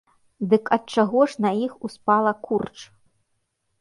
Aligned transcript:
Дык 0.53 0.63
ад 0.77 0.83
чаго 0.95 1.21
ж 1.33 1.45
на 1.47 1.51
іх 1.67 1.77
успала 1.89 2.31
курч? 2.49 2.77